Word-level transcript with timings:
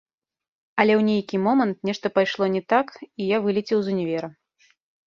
Але 0.83 0.93
ў 0.99 1.07
нейкі 1.09 1.41
момант 1.49 1.77
нешта 1.91 2.13
пайшло 2.17 2.43
не 2.57 2.61
так, 2.75 2.87
і 3.23 3.33
я 3.37 3.45
вылецеў 3.47 3.79
з 3.91 3.97
універа. 3.97 4.29